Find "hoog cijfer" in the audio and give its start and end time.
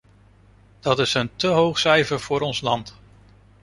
1.47-2.19